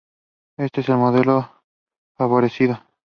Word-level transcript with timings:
Este 0.57 0.81
es 0.81 0.89
el 0.89 0.97
modelo 0.97 1.61
favorecido. 2.17 2.81